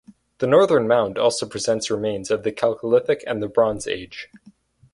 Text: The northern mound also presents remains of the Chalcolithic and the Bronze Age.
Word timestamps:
The 0.39 0.47
northern 0.47 0.87
mound 0.87 1.19
also 1.19 1.47
presents 1.47 1.91
remains 1.91 2.31
of 2.31 2.41
the 2.41 2.51
Chalcolithic 2.51 3.23
and 3.27 3.39
the 3.39 3.47
Bronze 3.47 3.85
Age. 3.85 4.29